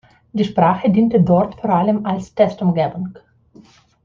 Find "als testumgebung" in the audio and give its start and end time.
2.07-3.19